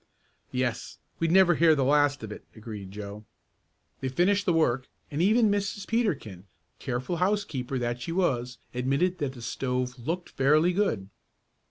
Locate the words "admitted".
8.73-9.19